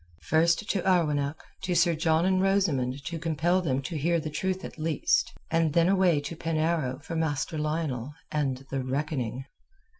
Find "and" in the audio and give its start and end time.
2.25-2.41, 5.51-5.73, 8.31-8.65